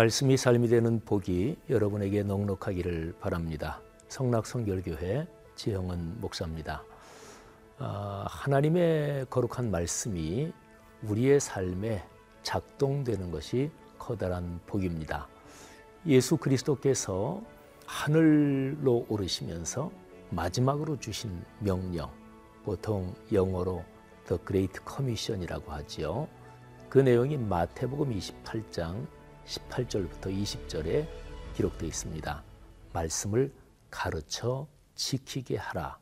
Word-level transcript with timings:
말씀이 0.00 0.38
삶이 0.38 0.68
되는 0.68 0.98
복이 1.00 1.58
여러분에게 1.68 2.22
넉넉하기를 2.22 3.16
바랍니다. 3.20 3.82
성락성결교회 4.08 5.26
지형은 5.56 6.22
목사입니다. 6.22 6.82
아, 7.76 8.24
하나님의 8.26 9.26
거룩한 9.28 9.70
말씀이 9.70 10.54
우리의 11.02 11.38
삶에 11.38 12.02
작동되는 12.42 13.30
것이 13.30 13.70
커다란 13.98 14.60
복입니다. 14.66 15.28
예수 16.06 16.38
그리스도께서 16.38 17.42
하늘로 17.84 19.04
오르시면서 19.06 19.92
마지막으로 20.30 20.98
주신 20.98 21.44
명령, 21.58 22.10
보통 22.64 23.14
영어로 23.30 23.84
The 24.28 24.40
Great 24.46 24.80
Commission이라고 24.88 25.70
하지요. 25.70 26.26
그 26.88 27.00
내용이 27.00 27.36
마태복음 27.36 28.18
28장 28.18 29.19
18절부터 29.50 30.26
20절에 30.26 31.08
기록되어 31.54 31.88
있습니다. 31.88 32.42
말씀을 32.92 33.52
가르쳐 33.90 34.68
지키게 34.94 35.56
하라. 35.56 35.98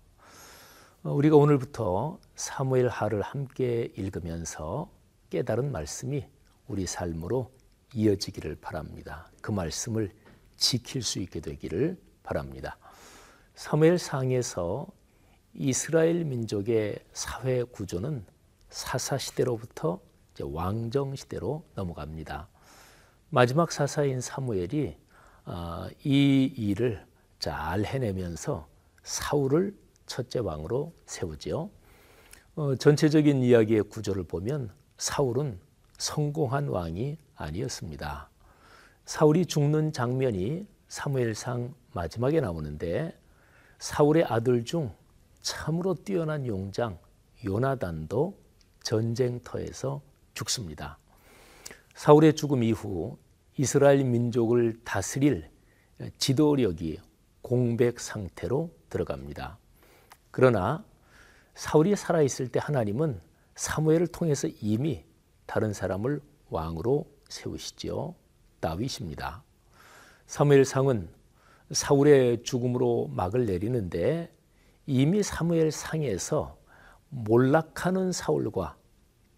어, 1.02 1.12
우리가 1.12 1.36
오늘부터 1.36 2.18
사무엘 2.34 2.88
하를 2.88 3.22
함께 3.22 3.90
읽으면서 3.96 4.90
깨달은 5.30 5.72
말씀이 5.72 6.26
우리 6.66 6.86
삶으로 6.86 7.50
이어지기를 7.94 8.56
바랍니다. 8.56 9.30
그 9.40 9.50
말씀을 9.50 10.12
지킬 10.58 11.02
수 11.02 11.18
있게 11.18 11.40
되기를 11.40 11.98
바랍니다. 12.22 12.76
사무엘 13.54 13.98
상에서 13.98 14.86
이스라엘 15.54 16.24
민족의 16.24 16.98
사회 17.14 17.62
구조는 17.62 18.26
사사 18.68 19.16
시대로부터 19.16 20.00
왕정 20.40 21.16
시대로 21.16 21.64
넘어갑니다. 21.74 22.48
마지막 23.30 23.70
사사인 23.70 24.22
사무엘이 24.22 24.96
아, 25.44 25.88
이 26.02 26.50
일을 26.56 27.04
잘 27.38 27.84
해내면서 27.84 28.66
사울을 29.02 29.76
첫째 30.06 30.38
왕으로 30.38 30.94
세우지요. 31.04 31.70
어, 32.56 32.74
전체적인 32.76 33.42
이야기의 33.42 33.82
구조를 33.82 34.24
보면 34.24 34.70
사울은 34.96 35.60
성공한 35.98 36.68
왕이 36.68 37.18
아니었습니다. 37.36 38.30
사울이 39.04 39.44
죽는 39.44 39.92
장면이 39.92 40.66
사무엘상 40.88 41.74
마지막에 41.92 42.40
나오는데 42.40 43.14
사울의 43.78 44.24
아들 44.24 44.64
중 44.64 44.94
참으로 45.42 45.94
뛰어난 45.94 46.46
용장 46.46 46.98
요나단도 47.44 48.38
전쟁터에서 48.82 50.00
죽습니다. 50.32 50.98
사울의 51.98 52.34
죽음 52.34 52.62
이후 52.62 53.18
이스라엘 53.56 54.04
민족을 54.04 54.78
다스릴 54.84 55.50
지도력이 56.16 57.00
공백 57.42 57.98
상태로 57.98 58.70
들어갑니다. 58.88 59.58
그러나 60.30 60.84
사울이 61.56 61.96
살아있을 61.96 62.52
때 62.52 62.60
하나님은 62.62 63.20
사무엘을 63.56 64.06
통해서 64.06 64.46
이미 64.60 65.04
다른 65.46 65.72
사람을 65.72 66.20
왕으로 66.50 67.10
세우시지요. 67.30 68.14
다윗입니다. 68.60 69.42
사무엘상은 70.28 71.08
사울의 71.72 72.44
죽음으로 72.44 73.08
막을 73.08 73.44
내리는데 73.44 74.32
이미 74.86 75.24
사무엘 75.24 75.72
상에서 75.72 76.58
몰락하는 77.08 78.12
사울과 78.12 78.76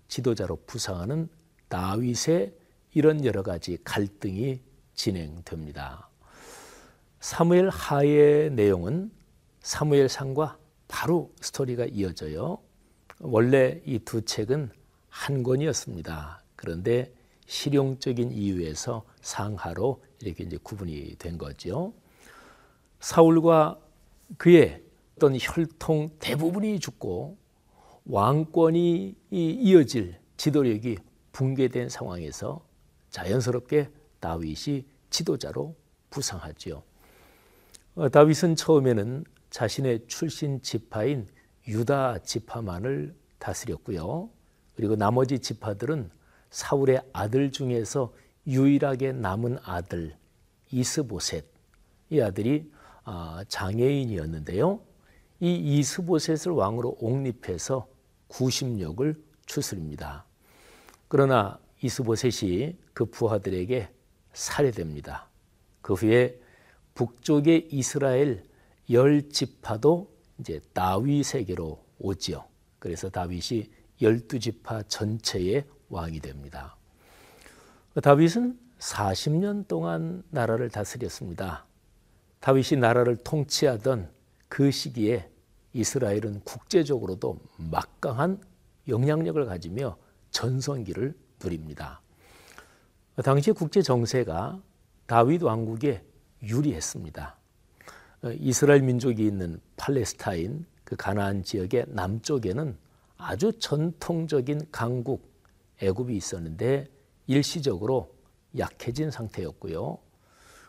지도자로 0.09 0.57
부상하는 0.67 1.31
다윗의 1.71 2.53
이런 2.93 3.25
여러 3.25 3.43
가지 3.43 3.79
갈등이 3.85 4.61
진행됩니다. 4.95 6.09
사무엘 7.21 7.69
하의 7.71 8.51
내용은 8.51 9.11
사무엘 9.61 10.09
상과 10.09 10.59
바로 10.89 11.33
스토리가 11.41 11.87
이어져요. 11.87 12.59
원래 13.21 13.81
이 13.87 13.99
두 14.01 14.23
책은 14.25 14.71
한 15.09 15.43
권이었습니다. 15.43 16.43
그런데 16.57 17.13
실용적인 17.47 18.33
이유에서 18.33 19.05
상하로 19.21 20.03
이렇게 20.21 20.45
이제 20.45 20.59
구분이 20.63 21.17
된 21.19 21.39
거죠. 21.39 21.93
사울과 23.01 23.79
그의 24.39 24.83
어떤 25.17 25.37
혈통 25.41 26.17
대부분이 26.19 26.81
죽고 26.81 27.37
왕권이 28.07 29.15
이어질 29.31 30.19
지도력이 30.37 30.97
붕괴된 31.33 31.89
상황에서 31.89 32.65
자연스럽게 33.11 33.91
다윗이 34.21 34.85
지도자로 35.11 35.75
부상하지요. 36.11 36.83
어, 37.97 38.09
다윗은 38.09 38.57
처음에는 38.57 39.25
자신의 39.51 40.07
출신 40.07 40.63
지파인 40.63 41.27
유다 41.67 42.19
지파만을 42.19 43.15
다스렸고요. 43.39 44.31
그리고 44.77 44.97
나머지 44.97 45.39
지파들은 45.39 46.11
사울의 46.51 47.03
아들 47.13 47.51
중에서 47.53 48.15
유일하게 48.47 49.13
남은 49.13 49.59
아들 49.63 50.17
이스보셋 50.71 51.45
이 52.11 52.21
아들이 52.21 52.71
아, 53.05 53.45
장애인이었는데요. 53.49 54.81
이 55.41 55.79
이스보셋을 55.79 56.53
왕으로 56.53 56.97
옹립해서 57.01 57.89
구심력을 58.29 59.15
추스립니다. 59.47 60.25
그러나 61.11 61.59
이스보셋이 61.83 62.77
그 62.95 63.05
부하들에게 63.05 63.89
살해됩니다. 64.33 65.29
그 65.83 65.95
후에 65.95 66.39
북쪽의 66.95 67.67
이스라엘 67.73 68.45
열 68.91 69.29
지파도 69.29 70.09
이제 70.39 70.61
다윗에게로 70.73 71.85
오지요. 71.99 72.45
그래서 72.79 73.11
다윗이 73.11 73.73
열두 74.01 74.39
지파 74.39 74.85
전체의 74.85 75.65
왕이 75.89 76.21
됩니다. 76.21 76.77
다윗은 78.01 78.57
40년 78.79 79.67
동안 79.67 80.23
나라를 80.31 80.71
다스렸습니다. 80.71 81.67
다윗이 82.39 82.81
나라를 82.81 83.17
통치하던 83.17 84.09
그 84.47 84.71
시기에 84.71 85.29
이스라엘은 85.73 86.43
국제적으로도 86.45 87.41
막강한 87.57 88.41
영향력을 88.87 89.45
가지며 89.47 89.97
전성기를 90.31 91.15
누립니다. 91.43 92.01
당시 93.25 93.53
국제 93.53 93.83
정세가 93.83 94.61
다윗 95.07 95.43
왕국에 95.43 96.03
유리했습니다. 96.43 97.37
이스라엘 98.39 98.83
민족이 98.83 99.27
있는 99.27 99.61
팔레스타인 99.77 100.67
그 100.85 100.97
가나안 100.97 101.43
지역의 101.43 101.87
남쪽에는 101.89 102.77
아주 103.17 103.53
전통적인 103.59 104.69
강국 104.73 105.31
애굽이 105.81 106.17
있었는데 106.17 106.89
일시적으로 107.27 108.15
약해진 108.59 109.11
상태였고요. 109.11 109.99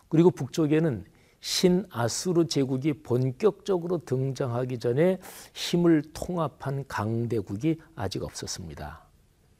그리고 0.10 0.32
북쪽에는 0.32 1.06
신아수르 1.40 2.46
제국이 2.46 2.94
본격적으로 2.94 4.06
등장하기 4.06 4.78
전에 4.80 5.18
힘을 5.54 6.04
통합한 6.14 6.86
강대국이 6.88 7.80
아직 7.96 8.24
없었습니다. 8.24 9.11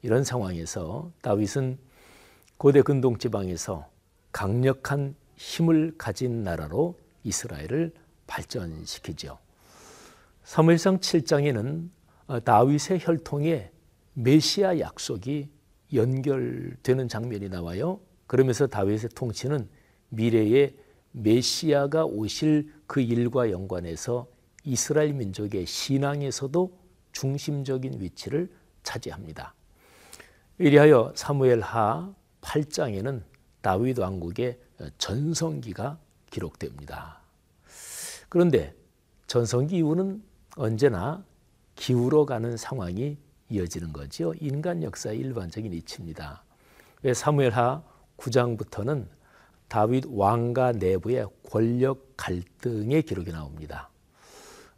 이런 0.02 0.24
상황에서 0.24 1.10
다윗은 1.22 1.78
고대 2.58 2.82
근동 2.82 3.18
지방에서 3.18 3.88
강력한 4.32 5.14
힘을 5.36 5.94
가진 5.96 6.42
나라로 6.42 6.98
이스라엘을 7.24 7.92
발전시키죠. 8.26 9.38
사무엘상 10.44 10.98
7장에는 10.98 11.88
어, 12.26 12.40
다윗의 12.40 13.00
혈통에 13.00 13.70
메시아 14.14 14.78
약속이 14.78 15.48
연결되는 15.92 17.08
장면이 17.08 17.48
나와요. 17.48 18.00
그러면서 18.26 18.66
다윗의 18.66 19.10
통치는 19.14 19.68
미래의 20.08 20.74
메시아가 21.12 22.04
오실 22.06 22.72
그 22.86 23.00
일과 23.00 23.50
연관해서 23.50 24.26
이스라엘 24.64 25.12
민족의 25.12 25.66
신앙에서도 25.66 26.78
중심적인 27.12 28.00
위치를 28.00 28.50
차지합니다. 28.82 29.54
이리하여 30.62 31.12
사무엘하 31.16 32.14
8장에는 32.40 33.22
다윗 33.62 33.98
왕국의 33.98 34.60
전성기가 34.96 35.98
기록됩니다. 36.30 37.18
그런데 38.28 38.72
전성기 39.26 39.78
이후는 39.78 40.22
언제나 40.54 41.24
기울어가는 41.74 42.56
상황이 42.56 43.18
이어지는 43.48 43.92
거죠. 43.92 44.34
인간 44.40 44.84
역사의 44.84 45.18
일반적인 45.18 45.72
이치입니다. 45.72 46.44
사무엘하 47.12 47.82
9장부터는 48.16 49.08
다윗 49.66 50.04
왕가 50.06 50.72
내부의 50.74 51.26
권력 51.50 52.16
갈등의 52.16 53.02
기록이 53.02 53.32
나옵니다. 53.32 53.90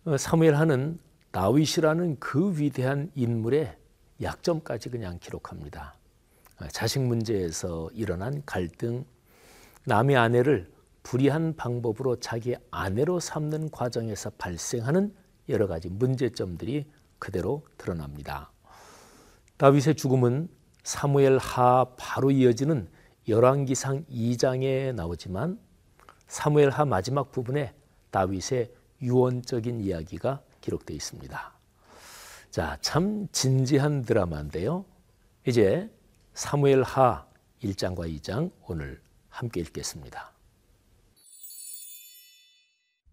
어, 0.07 0.17
사무엘하는 0.17 0.99
다윗이라는 1.31 2.21
그 2.21 2.59
위대한 2.59 3.11
인물의 3.15 3.84
약점까지 4.23 4.91
그냥 4.91 5.19
기록합니다. 5.19 5.95
어, 6.61 6.69
자식 6.69 7.01
문제에서 7.01 7.91
일어난 7.93 8.43
갈등, 8.47 9.05
남의 9.85 10.17
아내를 10.17 10.73
불의한 11.03 11.57
방법으로 11.57 12.21
자기 12.21 12.57
아내로 12.71 13.21
삼는 13.21 13.71
과정에서 13.71 14.31
발생하는 14.39 15.15
여러 15.49 15.67
가지 15.67 15.89
문제점들이 15.89 16.87
그대로 17.19 17.67
드러납니다. 17.77 18.51
다윗의 19.59 19.97
죽음은 19.97 20.49
사무엘 20.83 21.39
하 21.39 21.85
바로 21.97 22.31
이어지는 22.31 22.89
열왕기상 23.29 24.07
2장에 24.07 24.95
나오지만 24.95 25.59
사무엘 26.27 26.71
하 26.71 26.85
마지막 26.85 27.31
부분에 27.31 27.75
다윗의 28.11 28.73
유언적인 29.03 29.81
이야기가 29.81 30.43
기록되어 30.61 30.97
있습니다. 30.97 31.55
자, 32.55 32.79
참 32.81 33.27
진지한 33.33 34.03
드라마인데요. 34.03 34.85
이제 35.45 35.91
사무엘 36.35 36.85
하 36.85 37.27
1장과 37.61 38.09
2장 38.21 38.53
오늘 38.69 39.03
함께 39.29 39.61
읽겠습니다. 39.61 40.31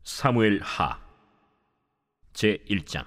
사무엘 0.03 0.61
하 0.61 1.01
제 2.33 2.59
1장 2.69 3.03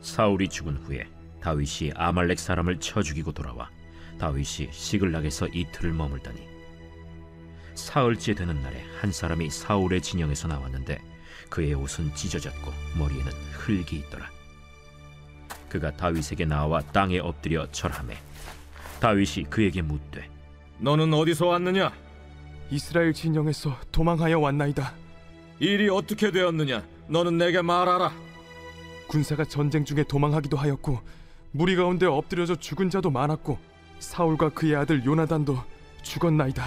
사울이 0.00 0.48
죽은 0.48 0.76
후에 0.76 1.08
다윗이 1.40 1.90
아말렉 1.96 2.38
사람을 2.38 2.78
쳐 2.78 3.02
죽이고 3.02 3.32
돌아와 3.32 3.68
다윗이 4.20 4.70
시글락에서 4.70 5.48
이틀을 5.48 5.92
머물더니 5.92 6.59
사흘째 7.74 8.34
되는 8.34 8.62
날에 8.62 8.84
한 9.00 9.12
사람이 9.12 9.50
사울의 9.50 10.02
진영에서 10.02 10.48
나왔는데 10.48 11.00
그의 11.48 11.74
옷은 11.74 12.14
찢어졌고 12.14 12.72
머리에는 12.98 13.32
흙이 13.52 13.96
있더라 13.96 14.30
그가 15.68 15.90
다윗에게 15.96 16.44
나와 16.44 16.80
땅에 16.80 17.18
엎드려 17.18 17.70
절하매 17.70 18.16
다윗이 19.00 19.44
그에게 19.48 19.82
묻되 19.82 20.28
너는 20.78 21.12
어디서 21.12 21.46
왔느냐? 21.46 21.92
이스라엘 22.70 23.12
진영에서 23.12 23.76
도망하여 23.92 24.38
왔나이다. 24.38 24.94
일이 25.58 25.90
어떻게 25.90 26.30
되었느냐? 26.30 26.82
너는 27.08 27.36
내게 27.36 27.60
말하라. 27.60 28.12
군사가 29.06 29.44
전쟁 29.44 29.84
중에 29.84 30.04
도망하기도 30.04 30.56
하였고 30.56 31.00
무리 31.50 31.76
가운데 31.76 32.06
엎드려져 32.06 32.54
죽은 32.54 32.88
자도 32.88 33.10
많았고 33.10 33.58
사울과 33.98 34.50
그의 34.50 34.76
아들 34.76 35.04
요나단도 35.04 35.58
죽었나이다. 36.02 36.64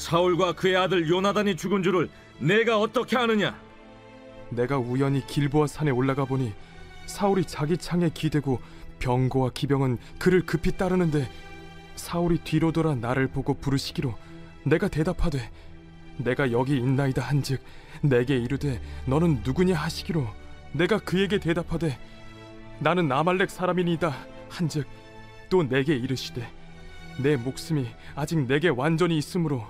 사울과 0.00 0.54
그의 0.54 0.76
아들 0.76 1.10
요나단이 1.10 1.56
죽은 1.56 1.82
줄을 1.82 2.08
내가 2.38 2.80
어떻게 2.80 3.18
아느냐? 3.18 3.54
내가 4.48 4.78
우연히 4.78 5.24
길보아 5.26 5.66
산에 5.66 5.90
올라가 5.90 6.24
보니 6.24 6.54
사울이 7.04 7.44
자기 7.44 7.76
창에 7.76 8.08
기대고 8.08 8.60
병거와 8.98 9.50
기병은 9.52 9.98
그를 10.18 10.40
급히 10.46 10.72
따르는데 10.72 11.30
사울이 11.96 12.38
뒤로 12.38 12.72
돌아 12.72 12.94
나를 12.94 13.28
보고 13.28 13.52
부르시기로 13.52 14.14
내가 14.64 14.88
대답하되 14.88 15.50
내가 16.16 16.50
여기 16.50 16.78
있나이다 16.78 17.20
한즉 17.20 17.62
내게 18.00 18.38
이르되 18.38 18.80
너는 19.04 19.42
누구냐 19.44 19.76
하시기로 19.76 20.26
내가 20.72 20.98
그에게 20.98 21.38
대답하되 21.38 21.98
나는 22.78 23.12
아말렉 23.12 23.50
사람이니이다 23.50 24.16
한즉 24.48 24.86
또 25.50 25.62
내게 25.62 25.94
이르시되 25.94 26.50
내 27.18 27.36
목숨이 27.36 27.86
아직 28.14 28.46
내게 28.46 28.68
완전히 28.68 29.18
있으므로 29.18 29.66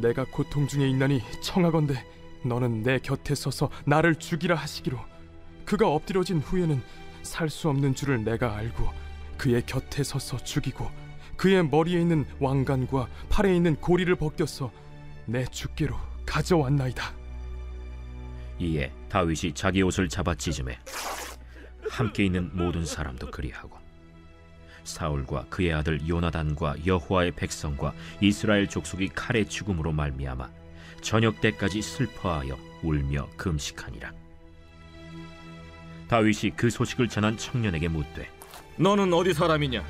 내가 0.00 0.24
고통 0.24 0.66
중에 0.66 0.88
있나니 0.88 1.22
청하건대 1.42 2.04
너는 2.44 2.82
내 2.82 2.98
곁에 2.98 3.34
서서 3.34 3.70
나를 3.84 4.14
죽이라 4.16 4.54
하시기로 4.54 4.98
그가 5.64 5.88
엎드려진 5.88 6.38
후에는 6.38 6.82
살 7.22 7.50
수 7.50 7.68
없는 7.68 7.94
줄을 7.94 8.24
내가 8.24 8.56
알고 8.56 8.88
그의 9.36 9.64
곁에 9.66 10.02
서서 10.02 10.38
죽이고 10.38 10.88
그의 11.36 11.64
머리에 11.66 12.00
있는 12.00 12.24
왕관과 12.40 13.08
팔에 13.28 13.54
있는 13.54 13.76
고리를 13.76 14.14
벗겨서 14.16 14.72
내 15.26 15.44
주께로 15.44 15.94
가져왔나이다. 16.26 17.12
이에 18.60 18.90
다윗이 19.08 19.52
자기 19.54 19.82
옷을 19.82 20.08
잡아 20.08 20.34
찢음에 20.34 20.78
함께 21.90 22.24
있는 22.24 22.50
모든 22.56 22.84
사람도 22.84 23.30
그리하고 23.30 23.76
사울과 24.88 25.46
그의 25.50 25.72
아들 25.72 26.06
요나단과 26.08 26.86
여호와의 26.86 27.32
백성과 27.32 27.92
이스라엘 28.20 28.68
족속이 28.68 29.08
칼의 29.08 29.48
죽음으로 29.48 29.92
말미암아 29.92 30.48
저녁 31.02 31.40
때까지 31.40 31.80
슬퍼하여 31.82 32.56
울며 32.82 33.28
금식하니라 33.36 34.12
다윗이 36.08 36.52
그 36.56 36.70
소식을 36.70 37.08
전한 37.08 37.36
청년에게 37.36 37.88
묻되 37.88 38.28
너는 38.76 39.12
어디 39.12 39.34
사람이냐? 39.34 39.84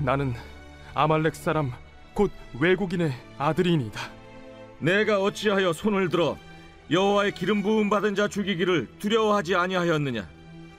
나는 0.00 0.34
아말렉 0.94 1.34
사람 1.34 1.72
곧 2.14 2.30
외국인의 2.60 3.12
아들이니이다. 3.38 4.00
내가 4.80 5.22
어찌하여 5.22 5.72
손을 5.72 6.08
들어 6.08 6.36
여호와의 6.90 7.32
기름 7.32 7.62
부음 7.62 7.88
받은 7.90 8.14
자 8.14 8.28
죽이기를 8.28 8.88
두려워하지 8.98 9.54
아니하였느냐? 9.54 10.28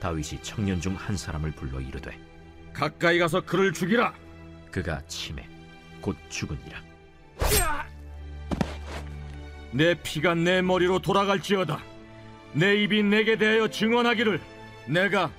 다윗이 0.00 0.42
청년 0.42 0.80
중 0.80 0.94
한 0.94 1.16
사람을 1.16 1.52
불러 1.52 1.80
이르되 1.80 2.18
가까이 2.80 3.18
가서 3.18 3.42
그를 3.42 3.74
죽이라. 3.74 4.14
그가 4.70 5.02
치매 5.06 5.46
곧 6.00 6.16
죽으니라 6.30 6.82
내 9.72 9.94
피가 9.94 10.34
내 10.34 10.62
머리로 10.62 11.00
돌아갈지어다. 11.00 11.78
내 12.54 12.82
입이 12.82 13.02
내게 13.02 13.36
대하여 13.36 13.68
증언하기를 13.68 14.40
내가 14.86 15.30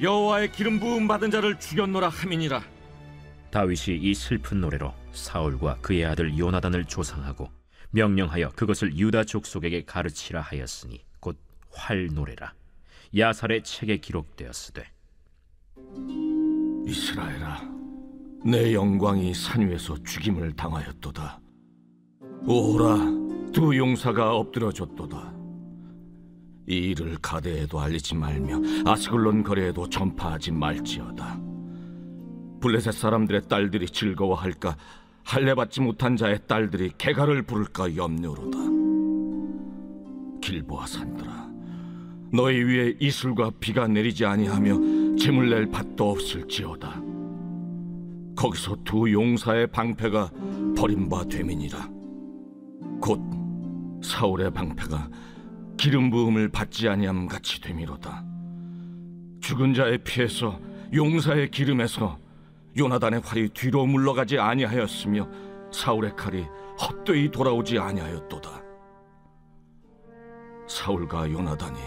여호와의 0.00 0.52
기름 0.52 0.78
부음 0.78 1.08
받은 1.08 1.32
자를 1.32 1.58
죽였노라 1.58 2.08
함이니라. 2.10 2.62
다윗이 3.50 3.98
이 4.00 4.14
슬픈 4.14 4.60
노래로 4.60 4.94
사울과 5.12 5.78
그의 5.80 6.04
아들 6.04 6.38
요나단을 6.38 6.84
조상하고 6.84 7.50
명령하여 7.90 8.50
그것을 8.50 8.96
유다 8.96 9.24
족속에게 9.24 9.84
가르치라 9.84 10.40
하였으니 10.40 11.04
곧 11.18 11.36
활 11.76 12.06
노래라 12.06 12.54
야살의 13.16 13.64
책에 13.64 13.96
기록되었으되 13.96 14.84
이스라엘아, 16.86 17.62
내 18.44 18.74
영광이 18.74 19.32
산 19.34 19.68
위에서 19.68 19.96
죽임을 20.02 20.52
당하였도다. 20.52 21.40
오라, 22.46 22.96
두 23.52 23.76
용사가 23.76 24.36
엎드려졌도다. 24.36 25.34
이 26.68 26.76
일을 26.76 27.16
가데에도 27.20 27.80
알리지 27.80 28.14
말며 28.14 28.60
아스글론 28.84 29.42
거리에도 29.42 29.88
전파하지 29.88 30.52
말지어다. 30.52 31.40
블레셋 32.60 32.92
사람들의 32.92 33.42
딸들이 33.48 33.86
즐거워할까 33.86 34.76
할례받지 35.24 35.80
못한 35.80 36.16
자의 36.16 36.38
딸들이 36.46 36.90
개가를 36.98 37.42
부를까 37.42 37.96
염려로다. 37.96 38.58
길보아 40.42 40.86
산들아, 40.86 41.50
너희 42.32 42.62
위에 42.62 42.96
이슬과 43.00 43.52
비가 43.58 43.86
내리지 43.88 44.26
아니하며 44.26 45.03
재물 45.18 45.50
낼 45.50 45.66
밭도 45.70 46.10
없을지어다. 46.10 47.00
거기서 48.36 48.76
두 48.84 49.10
용사의 49.12 49.68
방패가 49.68 50.30
버림바 50.76 51.24
되민이라. 51.24 51.88
곧 53.00 53.20
사울의 54.02 54.52
방패가 54.52 55.08
기름 55.76 56.10
부음을 56.10 56.48
받지 56.48 56.88
아니함 56.88 57.26
같이 57.26 57.60
되미로다. 57.60 58.24
죽은 59.40 59.74
자의 59.74 59.98
피에서 59.98 60.58
용사의 60.92 61.50
기름에서 61.50 62.18
요나단의 62.76 63.20
활이 63.20 63.48
뒤로 63.50 63.86
물러가지 63.86 64.38
아니하였으며 64.38 65.28
사울의 65.72 66.16
칼이 66.16 66.44
헛되이 66.80 67.30
돌아오지 67.30 67.78
아니하였도다. 67.78 68.50
사울과 70.66 71.30
요나단이 71.30 71.78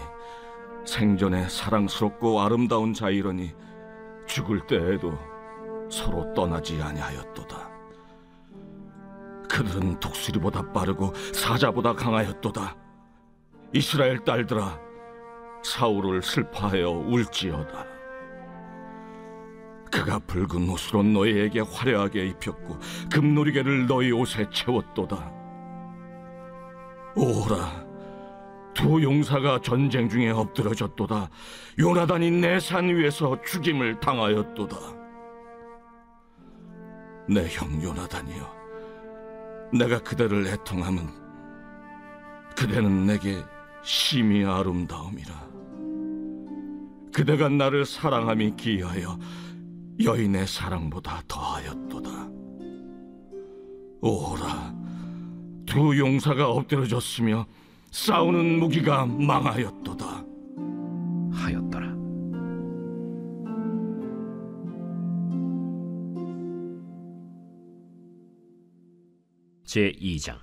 생전에 0.88 1.46
사랑스럽고 1.50 2.40
아름다운 2.40 2.94
자이러니 2.94 3.54
죽을 4.26 4.66
때에도 4.66 5.12
서로 5.90 6.32
떠나지 6.32 6.80
아니하였도다. 6.80 7.70
그들은 9.50 10.00
독수리보다 10.00 10.72
빠르고 10.72 11.12
사자보다 11.34 11.92
강하였도다. 11.92 12.74
이스라엘 13.74 14.24
딸들아, 14.24 14.80
사울을 15.62 16.22
슬퍼하여 16.22 16.90
울지어다. 16.90 17.84
그가 19.92 20.18
붉은 20.20 20.70
옷으로 20.70 21.02
너희에게 21.02 21.60
화려하게 21.60 22.28
입혔고 22.28 22.78
금놀이개를 23.12 23.86
너희 23.86 24.10
옷에 24.10 24.48
채웠도다. 24.50 25.32
오라, 27.14 27.87
두 28.88 29.02
용사가 29.02 29.60
전쟁 29.60 30.08
중에 30.08 30.30
엎드러졌도다. 30.30 31.28
요나단이 31.78 32.30
내 32.30 32.58
산 32.58 32.88
위에서 32.88 33.38
죽임을 33.42 34.00
당하였도다. 34.00 34.76
내 37.28 37.46
형 37.48 37.82
요나단이여, 37.82 38.50
내가 39.74 39.98
그대를 39.98 40.46
애통함은 40.46 41.06
그대는 42.56 43.04
내게 43.04 43.36
심히 43.82 44.42
아름다움이라. 44.46 45.34
그대가 47.12 47.50
나를 47.50 47.84
사랑함이 47.84 48.56
기하여 48.56 49.18
여인의 50.02 50.46
사랑보다 50.46 51.20
더하였도다. 51.28 52.10
오라, 54.00 54.74
두 55.66 55.98
용사가 55.98 56.48
엎드려졌으며 56.48 57.44
싸우는 57.90 58.58
무기가 58.58 59.06
망하였도다. 59.06 60.24
하였더라. 61.32 61.96
제 69.64 69.92
2장 69.92 70.38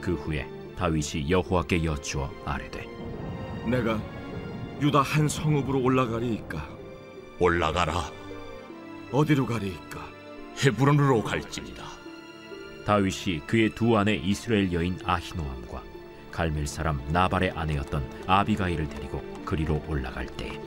그 0.00 0.14
후에 0.14 0.48
다윗이 0.76 1.28
여호와께 1.28 1.84
여쭈어 1.84 2.30
아뢰되 2.44 2.86
내가 3.68 4.00
유다 4.80 5.02
한 5.02 5.28
성읍으로 5.28 5.82
올라가리이까 5.82 6.78
올라가라. 7.40 8.10
어디로 9.10 9.46
가리이까 9.46 10.17
헤브론으로 10.64 11.22
갈지니라. 11.22 11.84
다윗이 12.88 13.40
그의 13.46 13.68
두 13.74 13.98
아내 13.98 14.14
이스라엘 14.14 14.72
여인 14.72 14.98
아히노암과 15.04 15.82
갈멜 16.32 16.66
사람 16.66 17.02
나발의 17.12 17.50
아내였던 17.50 18.02
아비가일을 18.26 18.88
데리고 18.88 19.22
그리로 19.44 19.84
올라갈 19.86 20.26
때에 20.26 20.58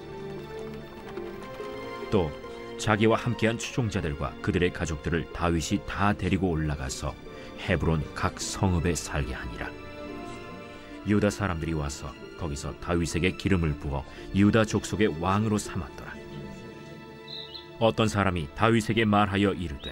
또 2.11 2.31
자기와 2.77 3.17
함께한 3.17 3.57
추종자들과 3.57 4.35
그들의 4.43 4.71
가족들을 4.71 5.33
다윗이 5.33 5.81
다 5.87 6.13
데리고 6.13 6.49
올라가서 6.49 7.15
헤브론 7.67 8.03
각 8.13 8.39
성읍에 8.39 8.93
살게 8.93 9.33
하니라 9.33 9.71
유다 11.07 11.31
사람들이 11.31 11.73
와서 11.73 12.13
거기서 12.37 12.79
다윗에게 12.81 13.31
기름을 13.31 13.79
부어 13.79 14.05
유다 14.35 14.65
족속의 14.65 15.19
왕으로 15.19 15.57
삼았더라 15.57 16.10
어떤 17.81 18.07
사람이 18.07 18.47
다윗에게 18.55 19.05
말하여 19.05 19.53
이르되 19.53 19.91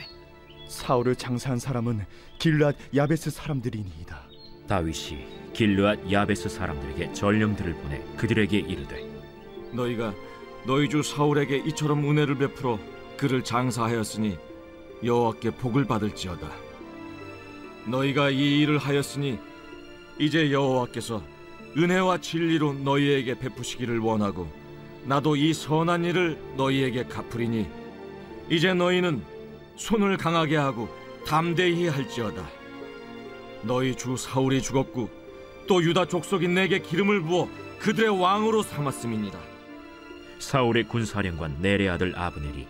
사울을 0.68 1.16
장사한 1.16 1.58
사람은 1.58 2.06
길앗 2.38 2.76
야베스 2.96 3.32
사람들이니이다. 3.32 4.22
다윗이 4.68 5.26
길르앗 5.54 6.12
야베스 6.12 6.50
사람들에게 6.50 7.14
전령들을 7.14 7.74
보내 7.74 8.00
그들에게 8.16 8.60
이르되 8.60 9.04
너희가 9.74 10.14
너희 10.68 10.88
주 10.88 11.02
사울에게 11.02 11.64
이처럼 11.66 12.08
은혜를 12.08 12.38
베풀어 12.38 12.78
그를 13.18 13.44
장사하였으니 13.44 14.38
여호와께 15.04 15.52
복을 15.52 15.86
받을지어다 15.86 16.48
너희가 17.88 18.30
이 18.30 18.60
일을 18.62 18.78
하였으니 18.78 19.40
이제 20.20 20.52
여호와께서 20.52 21.24
은혜와 21.76 22.20
진리로 22.20 22.74
너희에게 22.74 23.40
베푸시기를 23.40 23.98
원하고 23.98 24.48
나도 25.06 25.36
이 25.36 25.54
선한 25.54 26.06
일을 26.06 26.38
너희에게 26.56 27.06
갚으리니 27.06 27.79
이제 28.50 28.74
너희는 28.74 29.24
손을 29.76 30.18
강하게 30.18 30.58
하고 30.58 30.90
담대히 31.26 31.88
할지어다 31.88 32.48
너희 33.64 33.96
주 33.96 34.18
사울이 34.18 34.62
죽었고 34.62 35.10
또 35.68 35.84
유다 35.84 36.06
족속이 36.06 36.48
내게 36.48 36.80
기름을 36.80 37.22
부어 37.22 37.48
그들의 37.80 38.20
왕으로 38.20 38.64
삼았음이니라 38.64 39.40
사울의 40.40 40.88
군사령관 40.88 41.62
네레 41.62 41.90
아들 41.90 42.18
아브넬이 42.18 42.68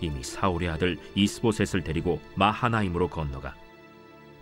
이미 0.00 0.22
사울의 0.22 0.68
아들 0.68 0.98
이스보셋을 1.14 1.84
데리고 1.84 2.20
마하나임으로 2.34 3.08
건너가 3.08 3.54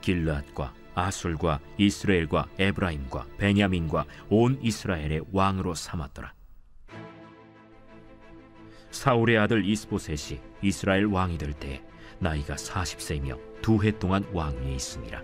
길르앗과 0.00 0.72
아술과 0.94 1.60
이스라엘과 1.78 2.48
에브라임과 2.58 3.26
베냐민과 3.38 4.04
온 4.28 4.58
이스라엘의 4.62 5.22
왕으로 5.32 5.74
삼았더라. 5.74 6.32
사울의 8.90 9.38
아들 9.38 9.64
이스보셋이 9.64 10.40
이스라엘 10.62 11.06
왕이 11.06 11.38
될 11.38 11.52
때 11.54 11.82
나이가 12.18 12.54
40세이며 12.54 13.38
두 13.62 13.82
해 13.82 13.90
동안 13.98 14.24
왕위에 14.32 14.74
있으니라. 14.74 15.22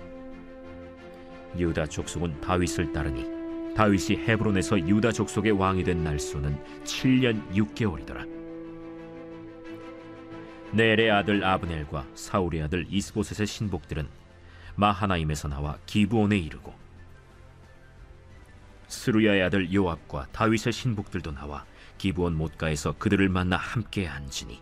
유다 1.58 1.86
족속은 1.86 2.40
다윗을 2.40 2.92
따르니 2.92 3.74
다윗이 3.74 4.26
헤브론에서 4.26 4.80
유다 4.88 5.12
족속의 5.12 5.52
왕이 5.52 5.84
된 5.84 6.02
날수는 6.02 6.58
7년 6.84 7.50
6개월이더라. 7.52 8.36
넬의 10.72 11.10
아들 11.10 11.44
아브넬과 11.44 12.06
사울의 12.14 12.62
아들 12.62 12.86
이스보셋의 12.90 13.46
신복들은 13.46 14.08
마하나임에서 14.74 15.48
나와 15.48 15.78
기브온에 15.86 16.36
이르고 16.38 16.74
스루야의 18.88 19.42
아들 19.44 19.72
요압과 19.72 20.28
다윗의 20.32 20.72
신복들도 20.72 21.32
나와 21.32 21.64
기브온 21.98 22.34
못가에서 22.34 22.92
그들을 22.98 23.28
만나 23.28 23.56
함께 23.56 24.06
앉으니 24.06 24.60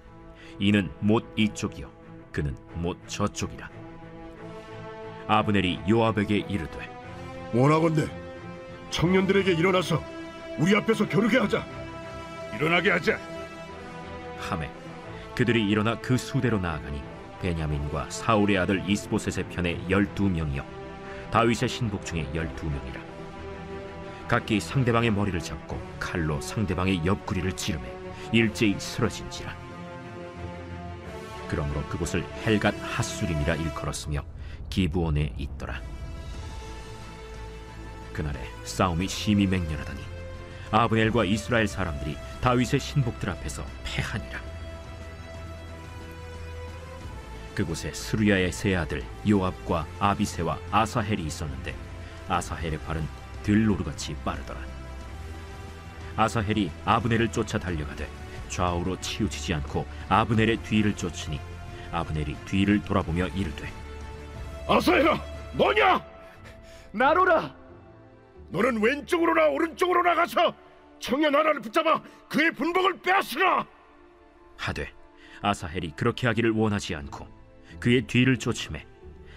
이는 0.58 0.90
못 1.00 1.24
이쪽이요. 1.36 1.90
그는 2.32 2.56
못 2.74 2.98
저쪽이라. 3.08 3.70
아브넬이 5.26 5.80
요압에게 5.88 6.38
이르되 6.48 6.90
원하건대 7.54 8.06
청년들에게 8.90 9.52
일어나서 9.52 10.02
우리 10.58 10.76
앞에서 10.76 11.08
겨루게 11.08 11.38
하자. 11.38 11.64
일어나게 12.56 12.90
하자. 12.90 13.18
함에 14.38 14.70
그들이 15.34 15.68
일어나 15.68 15.98
그 15.98 16.16
수대로 16.16 16.58
나아가니 16.58 17.02
베냐민과 17.40 18.10
사울의 18.10 18.58
아들 18.58 18.82
이스보셋의 18.88 19.48
편에 19.48 19.78
열두 19.88 20.28
명이요. 20.28 20.64
다윗의 21.30 21.68
신복 21.68 22.04
중에 22.04 22.28
열두 22.34 22.66
명이라. 22.66 23.00
각기 24.28 24.60
상대방의 24.60 25.10
머리를 25.10 25.38
잡고 25.40 25.80
칼로 25.98 26.40
상대방의 26.40 27.04
옆구리를 27.04 27.52
찌르매 27.52 27.84
일제히 28.32 28.74
쓰러진지라 28.78 29.63
그러므로 31.48 31.82
그곳을 31.88 32.24
헬갓 32.44 32.74
핫수림이라 32.80 33.56
일컬었으며 33.56 34.24
기브온에 34.70 35.34
있더라. 35.38 35.80
그날에 38.12 38.38
싸움이 38.64 39.08
심히 39.08 39.46
맹렬하더니 39.46 40.00
아브넬과 40.70 41.24
이스라엘 41.24 41.68
사람들이 41.68 42.16
다윗의 42.40 42.80
신복들 42.80 43.30
앞에서 43.30 43.64
패하니라. 43.84 44.40
그곳에 47.54 47.92
스루야의 47.92 48.50
세 48.52 48.74
아들 48.74 49.04
요압과 49.28 49.86
아비세와 50.00 50.58
아사헬이 50.72 51.24
있었는데 51.24 51.74
아사헬의 52.28 52.80
발은 52.80 53.06
들노루같이 53.44 54.16
빠르더라. 54.24 54.60
아사헬이 56.16 56.70
아브넬을 56.84 57.30
쫓아 57.30 57.58
달려가되 57.58 58.08
좌우로 58.48 59.00
치우치지 59.00 59.54
않고 59.54 59.86
아브넬의 60.08 60.58
뒤를 60.58 60.94
쫓으니 60.96 61.40
아브넬이 61.92 62.36
뒤를 62.46 62.82
돌아보며 62.82 63.28
이르되 63.28 63.68
아사야, 64.68 65.22
너냐? 65.56 66.04
나로라. 66.92 67.54
너는 68.50 68.80
왼쪽으로나 68.82 69.48
오른쪽으로 69.48 70.02
나가서 70.02 70.54
청년 71.00 71.34
하나를 71.34 71.60
붙잡아 71.60 72.00
그의 72.28 72.52
분복을 72.52 73.00
빼앗으라. 73.02 73.66
하되 74.56 74.90
아사헬이 75.42 75.92
그렇게 75.96 76.26
하기를 76.26 76.52
원하지 76.52 76.94
않고 76.94 77.26
그의 77.80 78.02
뒤를 78.06 78.38
쫓음에 78.38 78.86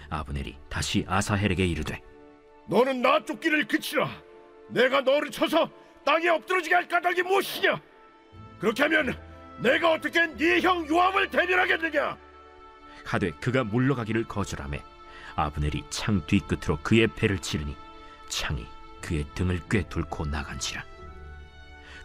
아브넬이 0.09 0.55
다시 0.69 1.03
아사헬에게 1.07 1.65
이르되 1.65 2.01
너는 2.67 3.01
나 3.01 3.23
쫓기를 3.25 3.67
그치라. 3.67 4.09
내가 4.69 5.01
너를 5.01 5.31
쳐서 5.31 5.69
땅에 6.05 6.29
엎드러지게 6.29 6.75
할 6.75 6.87
까닭이 6.87 7.23
무엇이냐? 7.23 7.81
그렇게 8.59 8.83
하면 8.83 9.17
내가 9.59 9.91
어떻게 9.93 10.25
네 10.27 10.59
형 10.61 10.87
요압을 10.87 11.29
대면하겠느냐? 11.29 12.17
하되 13.05 13.31
그가 13.39 13.63
물러가기를 13.63 14.25
거절하매 14.25 14.83
아브넬이 15.35 15.83
창 15.89 16.25
뒤끝으로 16.25 16.79
그의 16.83 17.07
배를 17.07 17.39
찌르니 17.39 17.75
창이 18.27 18.65
그의 19.01 19.25
등을 19.35 19.61
꿰뚫고 19.69 20.25
나간지라 20.25 20.83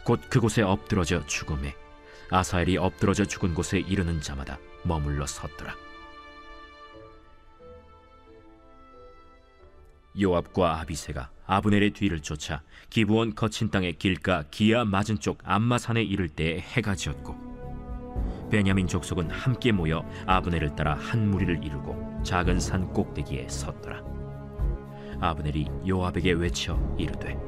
곧 0.05 0.21
그곳에 0.29 0.63
엎드러져 0.63 1.27
죽음에 1.27 1.75
아사엘이 2.31 2.77
엎드러져 2.77 3.25
죽은 3.25 3.55
곳에 3.55 3.79
이르는 3.79 4.21
자마다 4.21 4.59
머물러 4.85 5.27
섰더라 5.27 5.75
요압과 10.21 10.81
아비세가 10.81 11.31
아브넬의 11.47 11.91
뒤를 11.91 12.21
쫓아 12.21 12.63
기브온 12.91 13.35
거친 13.35 13.71
땅의 13.71 13.95
길가 13.95 14.45
기아 14.51 14.85
맞은 14.85 15.19
쪽 15.21 15.39
암마산에 15.45 16.03
이를 16.03 16.29
때에 16.29 16.59
해가 16.59 16.95
지었고 16.95 17.53
베냐민 18.51 18.87
족속은 18.87 19.31
함께 19.31 19.73
모여 19.73 20.05
아브넬을 20.27 20.77
따라 20.77 20.95
한 20.95 21.31
무리를 21.31 21.65
이루고 21.65 22.23
작은 22.23 22.61
산 22.61 22.93
꼭대기에 22.93 23.49
섰더라. 23.49 24.03
아브넬이 25.21 25.67
요압에게 25.89 26.33
외쳐 26.33 26.79
이르되 26.99 27.39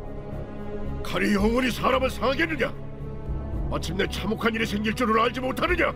칼이 1.02 1.34
영원히 1.34 1.70
사람을 1.70 2.08
상하겠느냐? 2.08 2.72
마침내 3.70 4.06
참혹한 4.06 4.54
일이 4.54 4.64
생길 4.64 4.94
줄을 4.94 5.20
알지 5.20 5.40
못하느냐? 5.40 5.92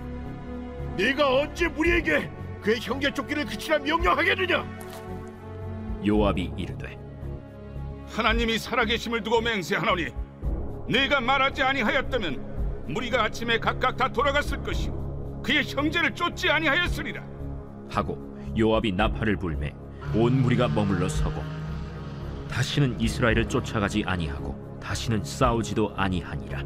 네가 0.98 1.36
언제 1.40 1.66
우리에게 1.66 2.30
그의 2.60 2.78
형제 2.80 3.12
쫓기를 3.12 3.46
그치라 3.46 3.78
명령하겠느냐? 3.78 4.62
요압이 6.06 6.52
이르되 6.56 6.98
하나님이 8.08 8.58
살아계심을 8.58 9.22
두고 9.22 9.40
맹세하노니 9.40 10.06
네가 10.88 11.20
말하지 11.20 11.62
아니하였다면 11.62 12.86
무리가 12.88 13.24
아침에 13.24 13.58
각각 13.58 13.96
다 13.96 14.10
돌아갔을 14.10 14.62
것이요 14.62 15.42
그의 15.42 15.62
형제를 15.64 16.14
쫓지 16.14 16.50
아니하였으리라. 16.50 17.22
하고 17.90 18.18
요압이 18.58 18.92
나팔을 18.92 19.36
불매 19.36 19.74
온 20.14 20.42
무리가 20.42 20.68
머물러 20.68 21.08
서고 21.08 21.42
다시는 22.50 22.98
이스라엘을 23.00 23.48
쫓아가지 23.48 24.04
아니하고 24.06 24.78
다시는 24.82 25.22
싸우지도 25.22 25.92
아니하니라. 25.96 26.64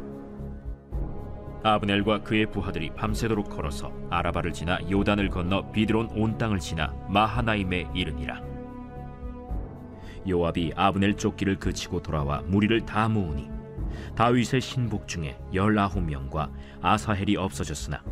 아브넬과 1.63 2.23
그의 2.23 2.45
부하들이 2.45 2.91
밤새도록 2.95 3.49
걸어서 3.49 3.91
아라바를 4.09 4.51
지나 4.53 4.79
요단을 4.89 5.29
건너 5.29 5.71
비드론 5.71 6.09
온 6.15 6.37
땅을 6.37 6.59
지나 6.59 6.93
마하나임에 7.07 7.87
이르니라 7.93 8.41
요압이 10.27 10.73
아브넬 10.75 11.15
쫓기를 11.17 11.57
그치고 11.57 12.01
돌아와 12.01 12.41
무리를 12.43 12.85
다 12.85 13.07
모으니 13.09 13.49
다윗의 14.15 14.61
신복 14.61 15.07
중에 15.07 15.37
열아홉 15.53 16.03
명과 16.03 16.51
아사헬이 16.81 17.37
없어졌으나 17.37 18.03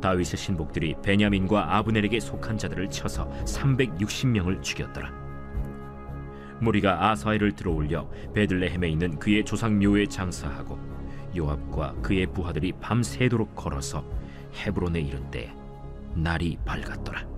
다윗의 0.00 0.38
신복들이 0.38 0.94
베냐민과 1.02 1.76
아브넬에게 1.76 2.20
속한 2.20 2.56
자들을 2.58 2.88
쳐서 2.90 3.28
360명을 3.44 4.62
죽였더라. 4.62 5.10
무리가 6.60 7.10
아사헬을 7.10 7.52
들어올려 7.52 8.08
베들레헴에 8.34 8.88
있는 8.88 9.18
그의 9.18 9.44
조상 9.44 9.78
묘에 9.78 10.06
장사하고 10.06 10.78
요압과 11.36 11.94
그의 12.02 12.26
부하들이 12.26 12.72
밤새도록 12.80 13.54
걸어서 13.54 14.04
헤브론에 14.54 15.00
이른 15.00 15.30
때 15.30 15.52
날이 16.14 16.58
밝았더라. 16.64 17.37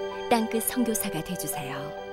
땅끝 0.31 0.63
선교사가 0.63 1.21
되주세요. 1.25 2.10